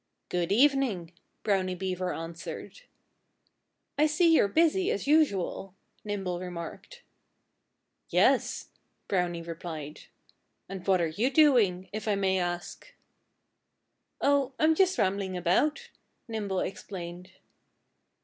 [0.29, 1.13] "Good evening!"
[1.43, 2.81] Brownie Beaver answered.
[3.99, 7.03] "I see you're busy, as usual," Nimble remarked.
[8.09, 8.69] "Yes!"
[9.07, 10.05] Brownie replied.
[10.67, 12.95] "And what are you doing if I may ask?"
[14.19, 14.53] "Oh!
[14.57, 15.91] I'm just rambling about,"
[16.27, 17.33] Nimble explained.